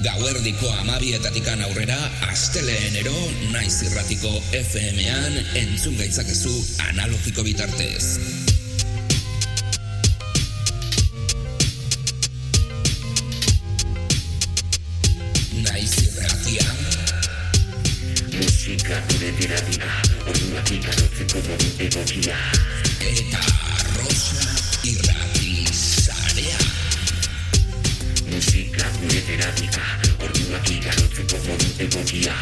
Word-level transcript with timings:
Gauerdiko 0.00 0.68
amabietatikan 0.80 1.60
aurrera, 1.60 1.96
asteleenero 2.30 3.12
naiz 3.52 3.82
irratiko 3.84 4.30
FM-an 4.56 5.34
entzun 5.60 5.98
gaitzakezu 5.98 6.52
analogiko 6.86 7.44
bitartez. 7.44 8.16
Naiz 15.68 15.92
irratia. 16.06 16.64
Musika 18.38 19.02
gure 19.12 19.34
terapia, 19.42 19.92
orduak 20.24 20.76
ikarotzeko 20.80 21.44
modu 21.50 21.72
egokia. 21.90 22.40
Eta 23.12 23.44
Terapia, 29.30 29.84
orduak 30.26 30.68
ikarotzeko 30.74 31.38
modu 31.44 31.66
egokia. 31.84 32.32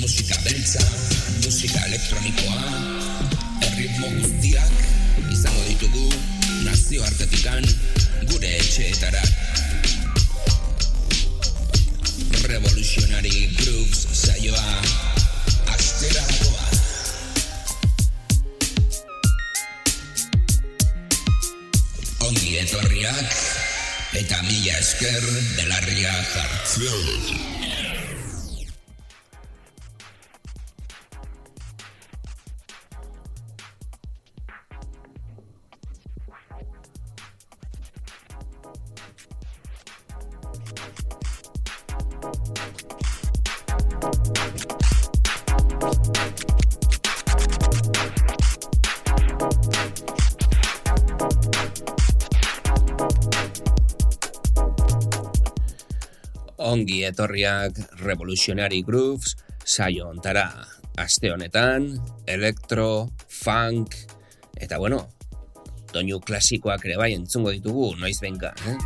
Musika 0.00 0.38
beltza, 0.46 0.80
musika 1.44 1.82
elektronikoa, 1.90 2.62
erritmo 3.68 4.08
guztiak 4.14 4.72
izango 5.36 5.66
ditugu 5.68 6.06
nazioartetikan 6.64 7.68
gure 8.32 8.54
etxeetara. 8.62 9.20
Revolutionary 12.48 13.50
Grooves 13.60 14.06
saioa 14.24 14.64
astera 15.76 16.24
dagoa. 16.32 16.65
Ongi 22.56 22.64
etorriak 22.64 23.34
eta 24.16 24.38
mila 24.46 24.78
esker 24.80 25.26
belarria 25.58 26.14
jartzen. 26.32 27.55
Ongi 56.86 57.02
etorriak 57.02 57.74
Revolutionary 57.98 58.84
Grooves 58.86 59.32
saio 59.66 60.04
ontara. 60.06 60.44
Aste 61.02 61.32
honetan, 61.34 61.88
elektro, 62.30 63.08
funk, 63.26 63.96
eta 64.54 64.78
bueno, 64.78 65.00
doinu 65.90 66.20
klasikoak 66.22 66.86
ere 66.86 66.94
bai 67.00 67.08
entzungo 67.16 67.50
ditugu, 67.50 67.88
noiz 67.98 68.20
benka, 68.22 68.54
eh? 68.70 68.78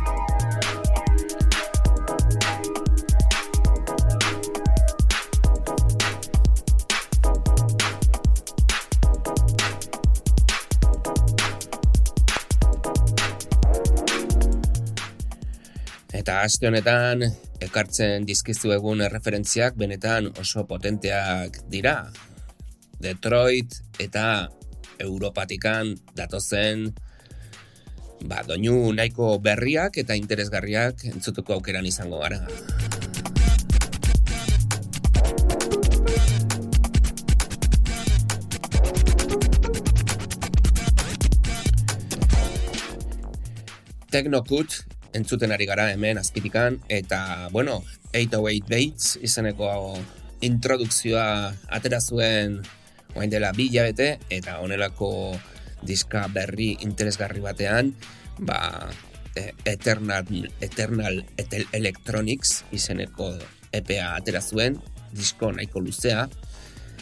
Eta 16.17 16.41
aste 16.49 16.73
honetan, 16.73 17.29
ekartzen 17.61 18.25
dizkizu 18.25 18.73
egun 18.75 19.03
erreferentziak 19.05 19.77
benetan 19.77 20.31
oso 20.41 20.65
potenteak 20.69 21.61
dira. 21.69 22.09
Detroit 23.01 23.77
eta 24.01 24.49
Europatikan 25.01 25.95
datozen 26.17 26.89
ba, 28.25 28.43
doinu 28.45 28.91
nahiko 28.93 29.37
berriak 29.41 29.97
eta 30.01 30.17
interesgarriak 30.17 31.05
entzutuko 31.09 31.57
aukeran 31.57 31.85
izango 31.89 32.21
gara. 32.21 32.45
Technokut 44.11 44.81
entzuten 45.13 45.51
ari 45.51 45.65
gara 45.69 45.89
hemen 45.91 46.17
azpitikan, 46.17 46.79
eta, 46.89 47.49
bueno, 47.51 47.81
808 48.13 48.69
Bates 48.69 49.17
izeneko 49.21 49.71
introdukzioa 50.41 51.53
atera 51.69 52.01
zuen 52.01 52.61
oain 53.15 53.31
dela 53.31 53.51
bi 53.55 53.67
hilabete, 53.69 54.19
eta 54.29 54.59
honelako 54.63 55.11
diska 55.83 56.27
berri 56.33 56.75
interesgarri 56.85 57.41
batean, 57.43 57.93
ba, 58.39 58.89
e, 59.35 59.51
Eternal, 59.65 60.27
Eternal 60.61 61.23
Etel 61.37 61.67
Electronics 61.71 62.61
izeneko 62.71 63.33
EPA 63.71 64.15
atera 64.15 64.41
zuen, 64.41 64.79
disko 65.11 65.51
nahiko 65.51 65.81
luzea, 65.83 66.27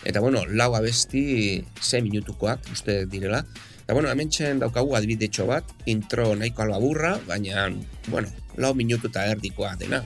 eta 0.05 0.21
bueno, 0.23 0.45
lau 0.47 0.73
abesti 0.75 1.65
6 1.81 2.03
minutukoak, 2.05 2.71
uste 2.73 3.03
direla, 3.05 3.43
Eta, 3.89 3.95
bueno, 3.97 4.11
hemen 4.13 4.29
txen 4.29 4.59
daukagu 4.61 4.91
adibidetxo 4.93 5.47
bat, 5.49 5.71
intro 5.89 6.27
nahiko 6.37 6.61
alba 6.61 6.75
burra, 6.77 7.13
baina, 7.25 7.63
bueno, 8.13 8.29
lau 8.61 8.69
minutu 8.77 9.09
eta 9.09 9.23
erdikoa 9.31 9.71
dena. 9.81 10.03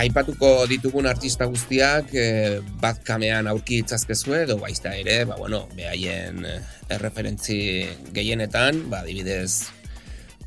Aipatuko 0.00 0.64
ditugun 0.70 1.04
artista 1.10 1.44
guztiak 1.52 2.08
eh, 2.16 2.62
bat 2.80 3.04
kamean 3.04 3.52
aurki 3.52 3.82
itzazkezue, 3.84 4.46
edo 4.46 4.56
baizta 4.64 4.94
ere, 4.96 5.18
ba, 5.28 5.36
bueno, 5.36 5.66
behaien 5.76 6.48
eh, 6.48 6.56
erreferentzi 6.96 7.58
gehienetan, 8.16 8.86
ba, 8.88 9.02
adibidez, 9.04 9.68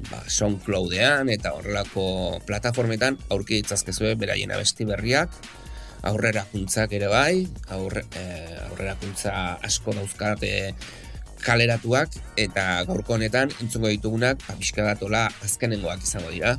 ba, 0.10 0.26
SoundCloudean 0.26 1.30
eta 1.38 1.54
horrelako 1.54 2.10
plataformetan 2.50 3.22
aurki 3.30 3.62
itzazkezue 3.62 4.18
beraien 4.18 4.58
abesti 4.58 4.90
berriak, 4.90 5.38
aurrera 6.04 6.46
ere 6.54 7.08
bai, 7.08 7.48
aurre, 7.70 8.04
e, 8.16 8.24
aurrera 8.70 8.96
asko 9.64 9.94
dauzkate 9.94 10.74
kaleratuak, 11.44 12.10
eta 12.38 12.84
gaurko 12.88 13.14
honetan 13.16 13.52
entzungo 13.62 13.88
ditugunak, 13.88 14.42
ba, 14.48 14.56
datola 14.58 15.28
azkenengoak 15.44 16.04
izango 16.04 16.32
dira. 16.32 16.58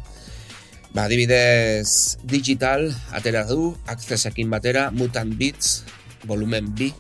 Ba, 0.95 1.05
adibidez, 1.05 2.17
digital, 2.25 2.89
atera 3.13 3.45
du, 3.45 3.77
accessekin 3.87 4.49
batera, 4.51 4.91
Mutant 4.91 5.35
Beats, 5.37 5.85
volumen 6.25 6.75
B, 6.75 6.93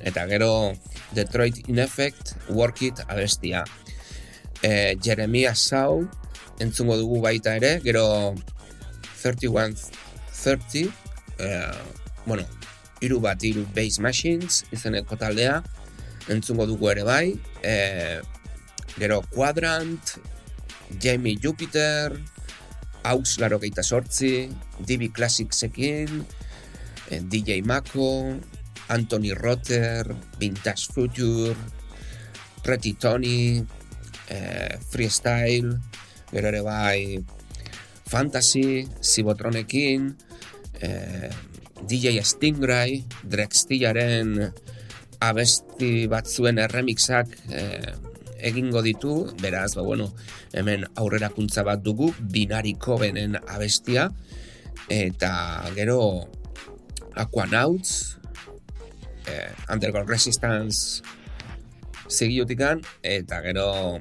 eta 0.00 0.26
gero 0.26 0.74
Detroit 1.12 1.68
in 1.68 1.78
Effect, 1.78 2.34
Work 2.48 2.82
It, 2.82 3.00
abestia. 3.08 3.64
E, 4.62 4.96
Jeremia 5.02 5.54
Shaw, 5.54 6.02
entzungo 6.58 6.96
dugu 6.96 7.20
baita 7.22 7.54
ere, 7.58 7.78
gero 7.84 8.34
3130, 9.20 10.88
eh, 11.38 11.74
bueno, 12.26 12.44
iru 13.00 13.20
bat, 13.22 13.42
iru 13.44 13.64
base 13.74 14.02
machines, 14.02 14.64
izeneko 14.74 15.16
taldea, 15.18 15.62
entzungo 16.28 16.66
dugu 16.68 16.90
ere 16.90 17.04
bai, 17.06 17.38
eh, 17.62 18.20
gero 18.98 19.22
Quadrant, 19.30 20.18
Jamie 21.00 21.38
Jupiter, 21.40 22.18
Aux 23.08 23.38
laro 23.38 23.60
geita 23.62 23.82
sortzi, 23.86 24.50
DB 24.84 25.12
Classicsekin, 25.14 26.26
eh, 27.08 27.20
DJ 27.22 27.62
Mako, 27.62 28.36
Anthony 28.88 29.32
Rotter, 29.32 30.04
Vintage 30.38 30.88
Future, 30.92 31.54
Pretty 32.62 32.94
Tony, 32.94 33.64
eh, 34.28 34.76
Freestyle, 34.90 35.78
gero 36.32 36.48
ere 36.48 36.60
bai, 36.60 37.24
Fantasy, 38.04 38.88
Sibotronekin, 39.00 40.16
eh, 40.80 41.30
DJ 41.88 42.20
Stingray, 42.24 43.04
Drextillaren 43.22 44.34
abesti 45.20 46.06
batzuen 46.10 46.58
erremixak 46.62 47.32
eh, 47.50 47.94
egingo 48.38 48.82
ditu, 48.82 49.26
beraz, 49.42 49.74
ba, 49.74 49.82
bueno, 49.82 50.12
hemen 50.54 50.86
aurrerakuntza 50.98 51.64
bat 51.66 51.82
dugu, 51.82 52.12
binariko 52.20 52.98
benen 53.00 53.36
abestia, 53.46 54.08
eta 54.88 55.32
gero 55.74 56.28
Aquanauts, 57.18 58.18
eh, 59.26 59.50
Underground 59.72 60.08
Resistance 60.08 61.02
zigiotikan, 62.08 62.84
eta 63.02 63.42
gero 63.42 63.98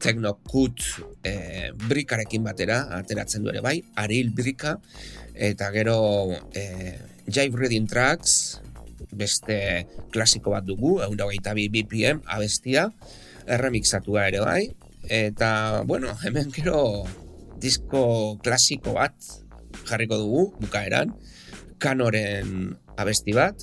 Technokut 0.00 0.80
eh, 1.24 1.72
brikarekin 1.88 2.44
batera, 2.44 2.82
ateratzen 2.96 3.44
du 3.44 3.52
ere 3.52 3.62
bai, 3.64 3.78
Aril 4.00 4.32
brika, 4.36 4.76
eta 5.36 5.70
gero 5.74 6.32
e, 6.56 6.96
Jive 7.28 7.60
Reading 7.60 7.86
Tracks, 7.86 8.60
beste 9.12 9.86
klasiko 10.12 10.52
bat 10.56 10.66
dugu, 10.66 10.98
egun 11.04 11.18
dagoita 11.20 11.54
bi 11.56 11.68
BPM 11.72 12.24
abestia, 12.32 12.88
erremixatua 13.46 14.26
ere 14.30 14.42
bai, 14.44 14.62
eta, 15.12 15.82
bueno, 15.86 16.16
hemen 16.26 16.50
gero 16.54 17.06
disko 17.62 18.36
klasiko 18.44 18.96
bat 18.96 19.14
jarriko 19.86 20.18
dugu, 20.20 20.46
bukaeran, 20.60 21.14
kanoren 21.78 22.74
abesti 22.96 23.36
bat, 23.36 23.60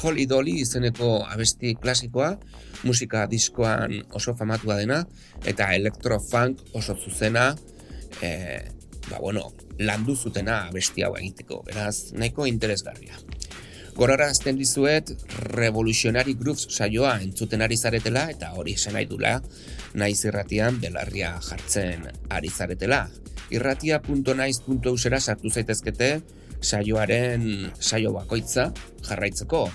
Holy 0.00 0.24
Dolly 0.30 0.60
izeneko 0.62 1.20
abesti 1.28 1.74
klasikoa, 1.76 2.34
musika 2.86 3.26
diskoan 3.28 3.98
oso 4.16 4.36
famatua 4.38 4.78
dena, 4.80 5.02
eta 5.44 5.72
electrofunk 5.76 6.62
oso 6.78 6.96
zuzena, 6.96 7.50
e, 8.22 8.30
ba, 9.10 9.18
bueno, 9.18 9.52
landu 9.78 10.16
zutena 10.16 10.66
abesti 10.68 11.04
hau 11.04 11.16
egiteko, 11.18 11.62
beraz, 11.66 12.12
nahiko 12.14 12.46
interesgarria. 12.46 13.18
Gorora 13.96 14.30
azten 14.30 14.56
dizuet, 14.56 15.10
Revolutionary 15.50 16.36
Grooves 16.38 16.68
saioa 16.70 17.16
entzuten 17.20 17.60
ari 17.60 17.76
zaretela, 17.76 18.28
eta 18.32 18.52
hori 18.56 18.76
esan 18.78 18.94
nahi 18.96 19.08
dula, 19.10 19.34
naiz 19.98 20.22
irratian 20.24 20.78
belarria 20.80 21.34
jartzen 21.42 22.06
ari 22.30 22.48
zaretela. 22.48 23.02
Irratia.naiz.eusera 23.50 25.20
sartu 25.20 25.50
zaitezkete, 25.50 26.10
saioaren 26.62 27.72
saio 27.78 28.14
bakoitza 28.14 28.70
jarraitzeko. 29.08 29.68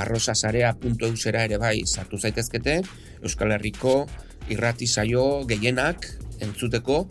arrosasarea.eusera 0.00 1.44
ere 1.48 1.56
bai 1.58 1.82
sartu 1.84 2.16
zaitezkete, 2.16 2.76
Euskal 3.26 3.50
Herriko 3.56 4.06
irrati 4.48 4.86
saio 4.86 5.42
gehienak 5.50 6.06
entzuteko, 6.40 7.08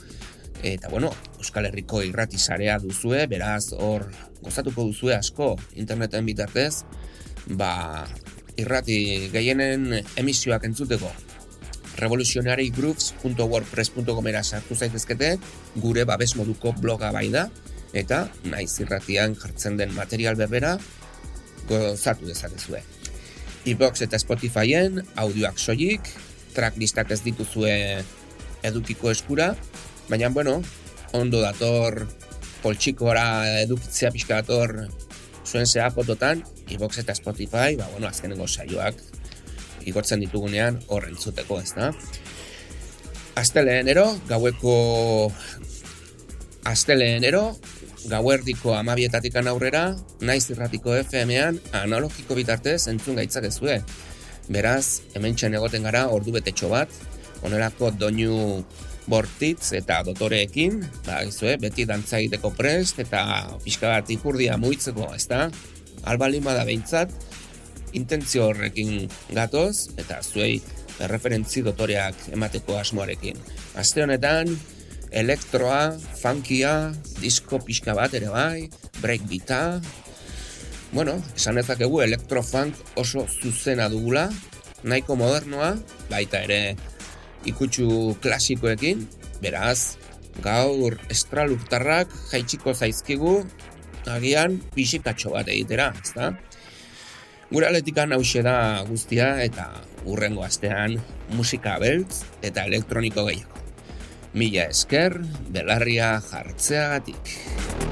eta 0.64 0.90
bueno, 0.90 1.12
Euskal 1.38 1.66
Herriko 1.70 2.02
irrati 2.04 2.38
sarea 2.38 2.80
duzue, 2.80 3.26
beraz 3.32 3.72
hor 3.78 4.10
gozatuko 4.42 4.84
duzue 4.88 5.16
asko 5.16 5.56
interneten 5.76 6.26
bitartez, 6.26 6.84
ba, 7.48 8.06
irrati 8.60 9.30
gehienen 9.32 10.04
emisioak 10.20 10.66
entzuteko 10.68 11.12
revolutionarygrooves.wordpress.com 12.00 14.28
era 14.32 14.44
sartu 14.44 14.76
zaitezkete, 14.76 15.38
gure 15.84 16.06
babes 16.08 16.36
moduko 16.40 16.72
bloga 16.80 17.12
bai 17.12 17.30
da, 17.34 17.50
eta 17.94 18.30
naiz 18.48 18.80
irratian 18.80 19.36
jartzen 19.36 19.78
den 19.80 19.94
material 19.96 20.36
berbera 20.40 20.78
gozatu 21.70 22.26
dezakezue. 22.30 22.82
Ibox 23.70 24.02
eta 24.06 24.18
Spotifyen 24.22 25.02
audioak 25.20 25.60
soilik, 25.60 26.02
tracklistak 26.56 27.12
ez 27.12 27.22
dituzue 27.26 28.04
edukiko 28.66 29.12
eskura, 29.12 29.56
baina 30.10 30.30
bueno, 30.30 30.60
ondo 31.14 31.42
dator 31.42 32.08
poltsikora 32.64 33.62
edukitzea 33.62 34.12
pixka 34.12 34.42
dator 34.42 34.90
zuen 35.46 35.66
zea 35.66 35.90
fototan, 35.92 36.44
Ibox 36.70 37.00
eta 37.02 37.16
Spotify, 37.18 37.78
ba, 37.78 37.88
bueno, 37.94 38.08
azkenengo 38.08 38.48
saioak 38.48 39.00
igortzen 39.90 40.22
ditugunean 40.22 40.80
horren 40.88 41.16
zuteko, 41.18 41.60
ez 41.62 41.74
da? 41.74 41.92
Azteleenero, 43.40 44.06
gaueko 44.28 45.32
Azteleenero, 46.70 47.56
gauerdiko 48.12 48.76
amabietatikan 48.76 49.48
aurrera, 49.48 49.96
naiz 50.22 50.44
irratiko 50.52 50.94
FM-ean 51.00 51.60
analogiko 51.80 52.36
bitartez 52.38 52.82
entzun 52.92 53.18
gaitzak 53.20 53.48
ezue. 53.50 53.80
Beraz, 54.50 55.02
hemen 55.16 55.36
egoten 55.40 55.84
gara 55.84 56.08
ordu 56.10 56.34
betetxo 56.36 56.70
bat, 56.70 56.90
onelako 57.46 57.92
doinu 57.96 58.64
bortitz 59.10 59.74
eta 59.74 60.04
dotoreekin, 60.06 60.84
ba, 61.08 61.24
gizue, 61.26 61.56
beti 61.62 61.86
dantza 61.90 62.20
egiteko 62.20 62.52
prest 62.58 63.02
eta 63.02 63.24
pixka 63.64 63.90
bat 63.96 64.12
ipurdia 64.14 64.58
muitzeko, 64.62 65.10
ez 65.18 65.26
da? 65.30 65.48
Albalin 66.10 66.46
bada 66.46 66.66
behintzat, 66.68 67.14
intentzio 67.98 68.50
horrekin 68.52 69.08
gatoz, 69.34 69.90
eta 69.98 70.22
zuei 70.22 70.60
referentzi 71.10 71.64
dotoreak 71.66 72.30
emateko 72.36 72.78
asmoarekin. 72.78 73.40
Aste 73.80 74.04
honetan, 74.04 74.52
elektroa, 75.10 75.96
funkia, 76.22 76.92
disko 77.24 77.62
pixka 77.66 77.96
bat 77.98 78.14
ere 78.14 78.30
bai, 78.30 78.70
breakbeata, 79.02 79.80
bueno, 80.92 81.18
esan 81.38 81.58
ezakegu 81.62 82.02
elektrofunk 82.06 82.78
oso 83.00 83.26
zuzena 83.30 83.90
dugula, 83.90 84.28
nahiko 84.84 85.18
modernoa, 85.20 85.74
baita 86.10 86.44
ere 86.46 86.76
ikutsu 87.48 88.18
klasikoekin, 88.22 89.06
beraz, 89.44 89.98
gaur 90.44 90.98
estralurtarrak 91.12 92.12
jaitsiko 92.32 92.74
zaizkigu, 92.74 93.44
agian 94.10 94.58
pixikatxo 94.76 95.34
bat 95.36 95.50
egitera, 95.52 95.92
ezta? 96.02 96.34
Gure 97.50 97.66
aletikan 97.70 98.14
hause 98.14 98.44
da 98.46 98.84
guztia 98.90 99.32
eta 99.42 99.70
urrengo 100.06 100.44
astean 100.46 101.00
musika 101.34 101.80
beltz 101.82 102.24
eta 102.46 102.68
elektroniko 102.70 103.26
gehiago. 103.30 103.64
Mila 104.38 104.68
esker, 104.70 105.18
belarria 105.50 106.12
jartzeagatik. 106.30 107.89